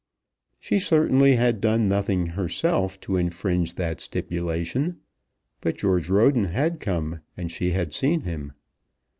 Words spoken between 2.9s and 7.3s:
to infringe that stipulation; but George Roden had come,